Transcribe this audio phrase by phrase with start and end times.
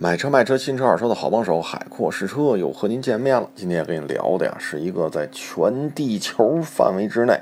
[0.00, 3.50] 买车卖车新车二手的好帮手海阔试车又和您见面了。
[3.56, 7.40] 今天要跟你聊的呀，是一个在全地球范围之内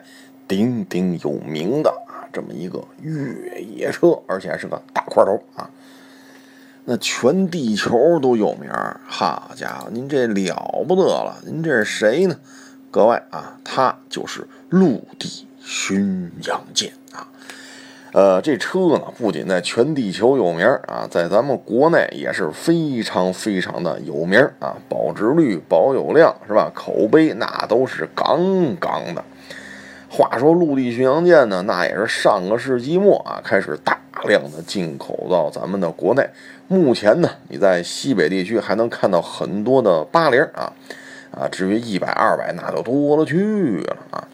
[0.49, 5.69] 鼎鼎有名的啊这么一个越野车，而且还是个大块头啊。
[6.87, 8.71] 那全地球都有名，
[9.07, 11.37] 好家伙，您这了不得了！
[11.45, 12.37] 您这是谁呢？
[12.91, 17.29] 各位啊，他就是陆地巡洋舰啊。
[18.17, 26.73] 呃，这车呢，不仅在全地球有名啊，在咱们国内也是非常非常的有名啊，保值率、保有量是吧？
[26.75, 29.23] 口碑那都是杠杠的。
[30.09, 36.27] 话说陆地巡洋舰呢，那也是上个世纪末啊，开始大量的进口到咱们的国内。
[36.69, 40.73] 目前呢，你在西北地区还能看到很多的八零啊，
[41.33, 44.27] 啊，至于一百、二百，那就多了去了啊。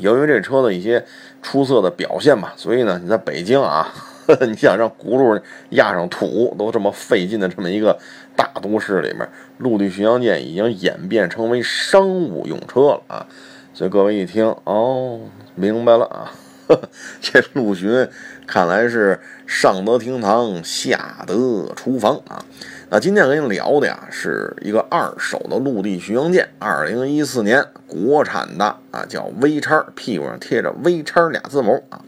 [0.00, 1.04] 由于这车的一些
[1.42, 3.92] 出色的表现吧，所以呢，你在北京啊，
[4.46, 7.98] 你想让轱辘压上土都这么费劲的这么一个
[8.34, 13.26] 大都市里面，陆地巡洋舰已经演变成为商务用车了啊！
[13.72, 15.20] 所以各位一听哦，
[15.54, 16.32] 明白了啊，
[17.20, 18.08] 这陆巡
[18.46, 22.44] 看来是上得厅堂，下得厨房啊。
[22.92, 32.02] 那今天跟您聊的呀，是一个二手的陆地巡洋舰，二零一四年国产的啊，叫 V 叉，屁股上贴着 V 叉俩字母啊。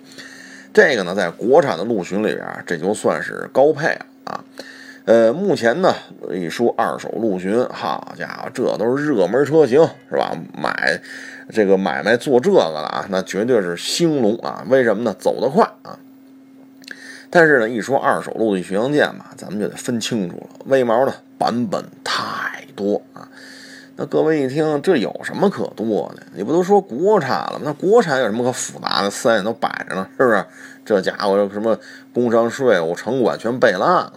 [0.75, 4.45] 这个呢，在国产的陆巡里边，这就算是高配了啊。
[5.05, 5.95] 呃，目前呢，
[6.33, 10.37] 一说二手陆巡，好家伙，这都是热门车型是吧？
[10.61, 11.01] 买
[11.51, 14.67] 这个买卖做这个的啊，那绝对是兴隆啊。
[14.69, 15.15] 为什么呢？
[15.17, 15.97] 走得快啊。
[17.35, 20.67] 但是呢，一说二手陆地巡洋舰嘛，咱们就得分清楚了。
[20.67, 21.15] 为毛呢？
[21.39, 23.27] 版本太多啊！
[23.97, 26.23] 那各位一听，这有什么可多的？
[26.35, 27.63] 你不都说国产了吗？
[27.65, 29.11] 那国产有什么可复杂的？
[29.11, 30.45] 四 S 店都摆着呢，是不是？
[30.85, 31.79] 这家伙什么
[32.13, 34.13] 工商税务、城管全备烂了。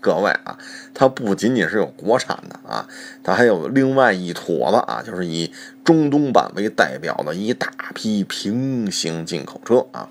[0.00, 0.58] 各位啊，
[0.92, 2.86] 它不仅仅是有国产的啊，
[3.22, 5.50] 它还有另外一坨子啊，就是以
[5.82, 10.10] 中东版为代表的一大批平行进口车啊。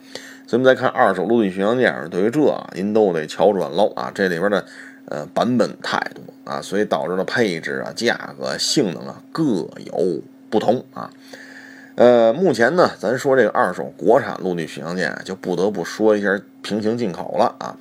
[0.53, 4.11] 咱们再看二手陆地巡洋舰，对于这您都得瞧准喽啊！
[4.13, 4.63] 这里边的
[5.05, 10.21] 呃版本太多啊，所以导致了配置啊、价格、性能啊各有
[10.51, 11.09] 不同啊。
[11.95, 17.75] 呃，目前呢，咱说这个二手国产陆地巡洋舰，就不得不说一下平行进口了啊。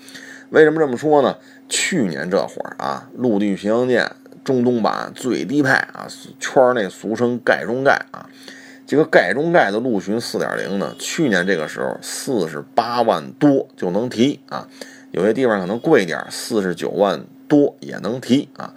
[0.48, 1.36] 为什么这么说呢？
[1.68, 4.10] 去年这会儿啊，陆地巡洋舰
[4.42, 6.08] 中东版最低配啊，
[6.40, 8.30] 圈内俗称盖中盖啊。
[8.92, 14.68] 这个盖中盖的陆巡四点零呢，去年这个时候四十八万多就能提啊，
[15.12, 18.74] 有些地方可能贵点，四十九万多也能提啊。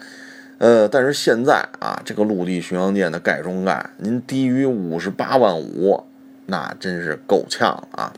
[0.57, 6.05] 呃，但是现在啊，这个陆地巡洋舰的盖中盖，您低于五十八万五，
[6.45, 8.13] 那真是够呛啊。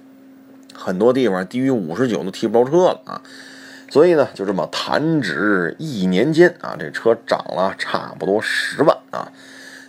[0.75, 3.23] 很多地方低于五十九都提不着车了啊。
[3.89, 9.31] 所以呢，就这么弹指一年间啊，这车涨了差不多十万啊。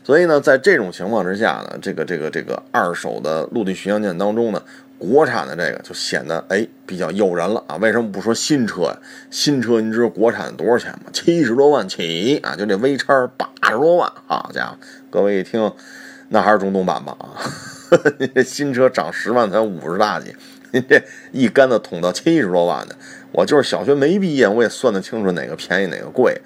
[0.09, 4.63] 所以呢，在这种情况之下呢，这个这个这个二手的陆地巡洋舰当中呢，
[4.97, 7.77] 国产的这个就显得哎比较诱人了啊。
[7.77, 8.99] 为什么不说新车呀？
[9.31, 11.11] 新车您知道国产多少钱吗？
[11.13, 12.57] 七十多万起啊！
[12.57, 14.79] 就这 V 叉八十多万，好家伙，
[15.11, 15.71] 各位一听，
[16.31, 17.37] 那还是中东版吧啊？
[18.19, 20.35] 您这新车涨十万才五十大几，
[20.71, 21.03] 您这
[21.33, 22.97] 一竿子捅到七十多万的，
[23.31, 26.41] 我就是小学没毕业，我也算得清楚哪个便宜哪个贵。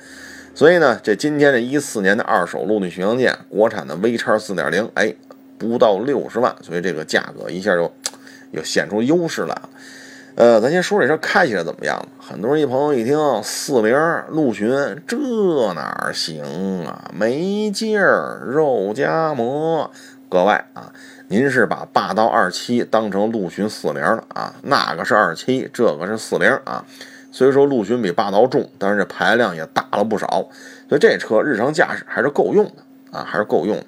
[0.55, 5.15] 所以呢，这今天这一四年的二手陆地巡洋舰，国产的 V 叉四点零，哎，
[5.59, 7.91] 不到六十万，所以这个价格一下就
[8.53, 9.69] 又显出优势来了。
[10.35, 12.07] 呃，咱先说这车开起来怎么样？
[12.19, 13.95] 很多人一朋友一听四零
[14.29, 14.69] 陆巡，
[15.07, 15.17] 这
[15.75, 17.11] 哪行啊？
[17.15, 19.91] 没劲儿，肉夹馍。
[20.29, 20.93] 各位啊，
[21.29, 24.55] 您是把霸道二七当成陆巡四零了啊？
[24.63, 26.85] 那个是二七，这个是四零啊。
[27.33, 30.49] 虽说陆巡比霸道重，但是这排量也大了不少，
[30.89, 33.85] 所以这车日常驾驶还是够用的啊，还是够用的。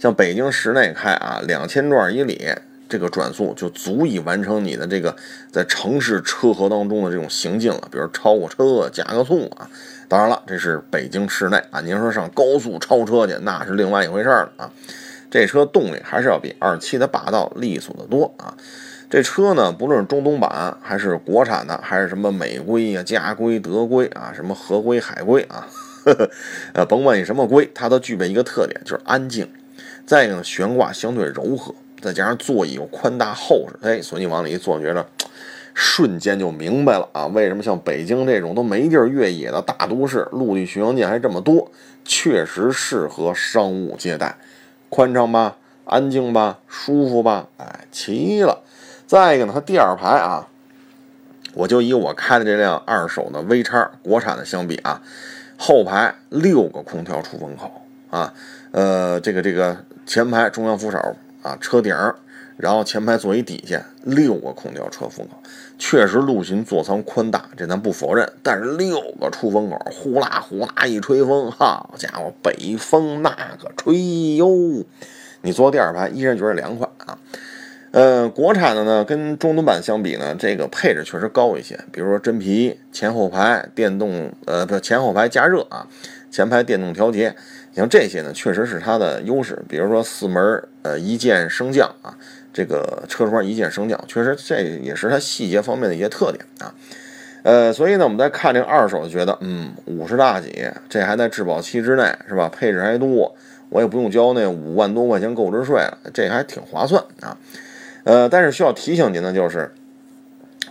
[0.00, 2.54] 像北京市内开啊，两千转以里，
[2.88, 5.14] 这个转速就足以完成你的这个
[5.52, 9.68] 在城市车河当中的这种行进了，比如超过车加个速啊。
[10.08, 14.72] 当然了，这是北京市内啊，您说上高速超车去，那是另外一回事了啊。
[15.30, 18.56] 这车动力还是要比二七的霸道利索的多啊。
[19.10, 25.66] 这车呢，不论是中东版还是国产的，还是什么美规呀、家规、德规啊，什么合规、海规啊，
[26.04, 26.30] 呵呵，
[26.74, 29.50] 呃，甭问你什么规，它都具备一个特点，就是安静。
[30.04, 35.06] 再一个呢，悬挂相对柔和，再加上座椅又宽大厚实，哎，所以你往里一坐，觉得
[35.72, 41.70] 瞬间就明白了啊，为什么像北京这种都没地儿越野的大都市，陆地巡洋舰还这么多，
[42.04, 44.36] 确实适合商务接待，
[44.90, 45.56] 宽敞吧，
[45.86, 48.64] 安静吧，舒服吧，哎，齐了。
[49.08, 50.46] 再一个呢，它第二排啊，
[51.54, 55.00] 我就以我开的这辆二手的 V 叉国产的相比啊，
[55.56, 57.72] 后排六个空调出风口
[58.10, 58.34] 啊，
[58.70, 60.98] 呃，这个这个前排中央扶手
[61.40, 61.96] 啊，车顶，
[62.58, 65.38] 然后前排座椅底下六个空调出风口，
[65.78, 68.30] 确实陆巡座舱宽大，这咱不否认。
[68.42, 74.84] 但是六个出风口，呼啦呼啦一吹风，好家伙，北风那个吹哟，
[75.40, 77.16] 你坐第二排依然觉得凉快啊。
[77.90, 81.78] 呃，国产的呢，跟中东版相比呢，这个配置确实高一些。
[81.90, 85.86] 比如说真皮前后排电动，呃，不，前后排加热啊，
[86.30, 87.34] 前排电动调节，
[87.74, 89.58] 像这些呢，确实是它的优势。
[89.66, 92.14] 比如说四门呃一键升降啊，
[92.52, 96.74] 这个车窗一键升降，确实这也是它细节方面的一些特点啊。
[97.42, 102.50] 呃，所以呢，我们在看这个二手，觉得嗯，五十大几，这还在质保期之内，是吧？
[102.50, 103.34] 配置还多，
[103.70, 107.34] 我也不用交那五万多块钱购置税了，这还挺划算啊。
[108.08, 109.70] 呃，但是需要提醒您的就是，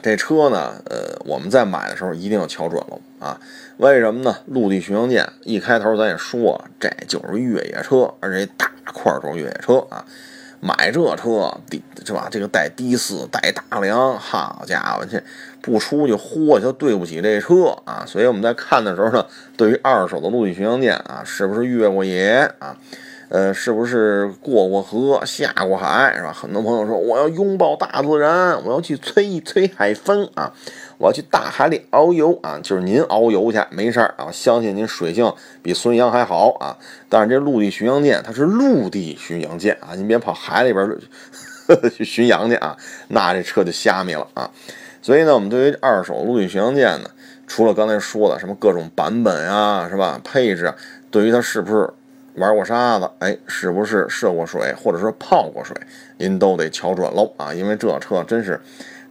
[0.01, 3.39] 这车呢，呃，我们在买的时候一定要瞧准了啊。
[3.77, 4.37] 为什么呢？
[4.47, 10.03] 陆地巡洋舰一开头咱也说了，这就是越野车，而且大块头越野车啊。
[10.59, 12.27] 买这车，低是吧？
[12.31, 15.21] 这个带低四，带大梁，好家伙，这
[15.61, 18.03] 不出去豁就对不起这车啊。
[18.07, 19.23] 所以我们在看的时候呢，
[19.55, 22.75] 对于二手的陆地巡洋舰啊，是不是越过野啊？
[23.29, 26.31] 呃，是不是过过河、下过海，是吧？
[26.31, 30.53] 很多朋友说，我要拥抱大自然，我要去吹一吹海风啊，
[30.97, 32.57] 我要去大海里遨游啊。
[32.63, 36.77] 就是您遨游去没事儿啊，相信您水性比孙杨还好啊。
[37.09, 40.89] 但是这陆地巡洋舰它是陆地巡洋舰啊，您别跑海里边
[41.93, 42.77] 去巡洋去啊，
[43.09, 44.49] 那这车就虾米了啊。
[45.01, 47.09] 所以呢，我们对于二手陆地巡洋舰呢，
[47.45, 50.21] 除了刚才说的什么各种版本啊，是吧？
[50.23, 50.73] 配置，
[51.11, 51.89] 对于它是不是？
[52.37, 55.75] 玩过沙子，哎，是不是涉过水，或者说泡过水，
[56.17, 57.51] 您都得瞧准喽啊！
[57.53, 58.59] 因为这车真是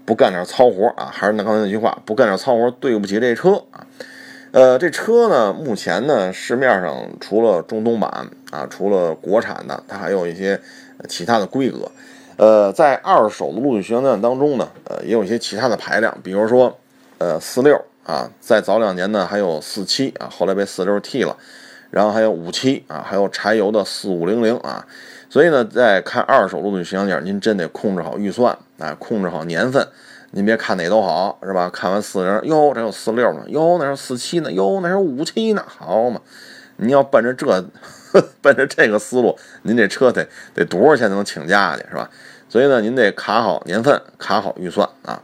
[0.04, 3.84] 不干点糙活啊，还是那刚才那句话，不干点糙活，对不起这车啊。
[4.52, 10.58] 呃，这车呢，目前呢，市面上除了中东版啊，除了国产的，它还有一些
[11.08, 11.90] 其他的规格。
[12.36, 16.74] 呃，在二手的陆地巡洋舰当中呢，呃，也有一些其他的排量，比如说，
[17.18, 21.36] 呃，四六啊，在早两年呢，还有四七啊，后来被四六替了。
[21.90, 24.86] 然后还有五七啊，还有柴油的四五零零啊，
[25.30, 29.86] 所以呢，在看二手陆地巡洋舰，您真得控制好预算，哎，控制好年份。
[30.32, 31.70] 您别看哪都好，是吧？
[31.72, 36.20] 看完四零，哟，这有四六呢，哟，那是四七呢，哟，那是五七呢，好嘛？
[36.76, 37.64] 你要奔着这，
[38.42, 42.10] 奔着这个思路，您这车得得多少钱能请假去，是吧？
[42.48, 45.22] 所以呢，您得卡好年份，卡好预算啊。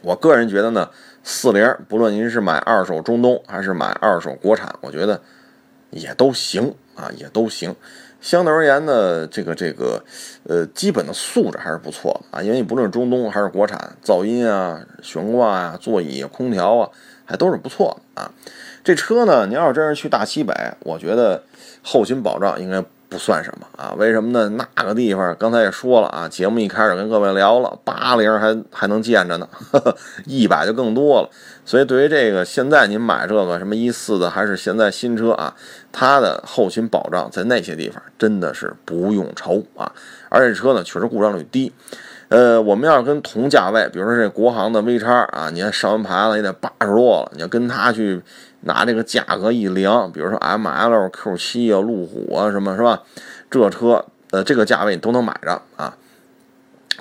[0.00, 0.88] 我个人觉得呢，
[1.22, 5.20] 四零，不论您是买二手中东还是买二手国产，我觉得。
[5.96, 7.74] 也都行啊，也都行。
[8.20, 10.02] 相对而言呢，这个这个，
[10.44, 12.42] 呃，基本的素质还是不错的啊。
[12.42, 16.90] 因为你不论中东还是国产，噪音啊、悬挂啊、座椅、空调啊，
[17.24, 18.30] 还都是不错的啊。
[18.82, 21.42] 这车呢，您要是真是去大西北，我觉得
[21.82, 22.84] 后勤保障应该。
[23.08, 23.94] 不算什么啊？
[23.96, 24.66] 为什么呢？
[24.74, 29.48] 那个地方刚才也说了啊，节目一开始跟各位聊了，八零还还能见着呢，
[30.26, 31.28] 一百就更多了。
[31.64, 35.54] 所以对于这个现在您买这个什么一四的，还是现在新车啊，
[35.92, 39.92] 它的后勤保障在那些地方真的是不用愁啊。
[40.28, 41.72] 而且车呢确实故障率低。
[42.28, 48.20] 呃，我们要是跟同价位，比如说这国行的 V 叉啊，你看上完牌了也得八十多了，你要跟它去。
[48.66, 53.02] 拿这个价格一量，比如说 M L Q 七啊、路虎啊，什么是吧？
[53.50, 55.96] 这车呃，这个价位你都能买着啊。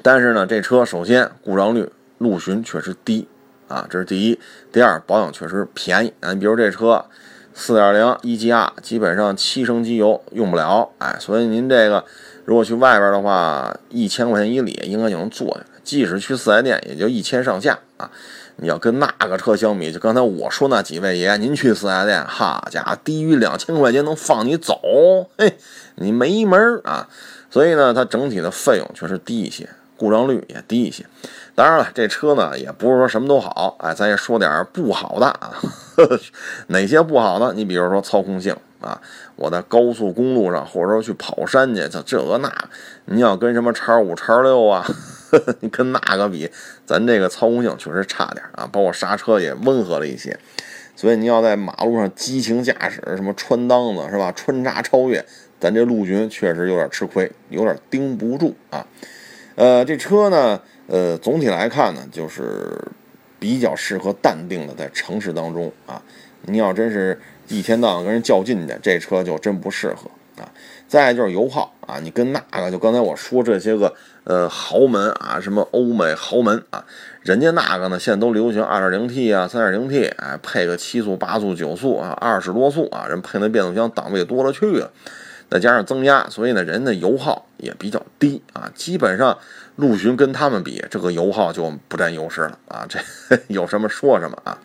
[0.01, 3.27] 但是呢，这车首先故障率陆巡确实低
[3.67, 4.39] 啊，这是第一。
[4.72, 6.34] 第二，保养确实便宜啊。
[6.34, 7.03] 你比如这车
[7.53, 12.05] 四点零一 G R，基本上七升机油用不了，哎，所以您这个
[12.45, 15.65] 如果去外边的话，一千块钱一里应该就能坐下来。
[15.84, 18.12] 即使去四 S 店，也就一千上下啊。
[18.57, 24.79] 你要跟那个车相比，就刚才我说那几位爷，您去四 S 店，哈家伙，低于两千块钱能放你走，
[25.38, 25.57] 嘿，
[25.95, 27.09] 你没门儿啊！
[27.50, 31.05] 所以呢，它整体的费用确实低一些，故障率也低一些。
[31.53, 35.51] 当然了，这车呢也不是说什么都好，哎，咱也说点不好的啊。
[36.67, 37.53] 哪些不好呢？
[37.55, 39.01] 你比如说操控性啊，
[39.35, 42.50] 我在高速公路上，或者说去跑山去，这这个那，
[43.05, 44.85] 你要跟什么叉五、叉六啊？
[45.62, 46.50] 你跟那个比，
[46.86, 50.38] 咱这个操控性确实差点啊，包括刹车也温和了一些，
[50.96, 54.32] 所以你要在马路上激情驾驶，什么穿裆子是吧？
[54.32, 55.25] 穿插超越，
[55.60, 58.86] 咱这陆巡确实有点吃亏，有点盯不住啊。
[59.55, 62.77] 呃，这车呢，呃，总体来看呢，就是
[63.39, 66.01] 比较适合淡定的在城市当中啊。
[66.48, 70.50] 你要真是一天到晚跟人较劲去，这车就真不适合啊。
[70.88, 76.86] 再就是油耗啊，你跟那个就刚才我说这些个呃豪门啊，什么欧美豪门啊，
[77.22, 84.92] 人家那个呢现在都流行二点零 T 啊，三点零 T，哎，配个七速、八速、九速啊，二十多速啊，人配那变速箱档位多了去了，
[85.50, 89.38] 再加上增压，所以呢人的油耗也比较低啊，基本上
[89.75, 93.00] 陆巡跟他们比，这个油耗就不占优势了啊，这
[93.50, 94.60] 有什么说什么啊。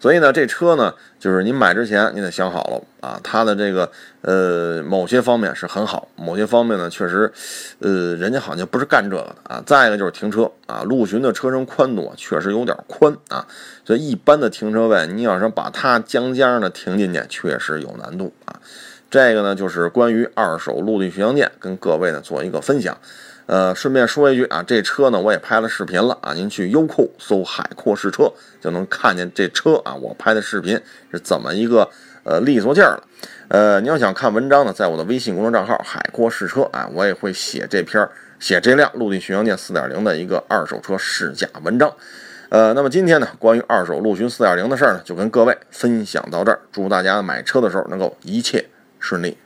[0.00, 3.90] 所以呢，这车呢，就是您买之前你得想好了啊，它的这个
[4.20, 7.32] 呃某些方面是很好，某些方面呢确实，
[7.80, 9.62] 呃，人家好像不是干这个的啊。
[9.66, 13.44] 再一个就是停车啊，陆巡的车身宽度确实有点宽啊，
[13.84, 18.60] 所以一般的停车位，你要是把它将将的停进去，确实有难度啊。
[19.10, 22.96] 这个呢，就是关于二手陆地巡洋舰，跟各位呢做一个分享。
[23.48, 30.78] 呃，顺便说一句啊，这车呢我也拍了视频了啊，您去优酷搜“海阔试车”就能看见这车啊，我拍的视频
[31.10, 31.88] 是怎么一个
[32.24, 33.02] 呃利索劲儿了。
[33.48, 38.06] 呃，你要想看文章呢，在我的微信公众账号“海阔试车”啊，我也会写这篇
[38.38, 41.90] 写这辆陆地巡洋舰4.0的一个二手车试驾文章。
[42.50, 46.60] 呃，那么今天呢，关于二手陆巡4.0的事儿呢，就跟各位分享到这儿。
[46.70, 48.66] 祝大家买车的时候能够一切
[48.98, 49.38] 顺利。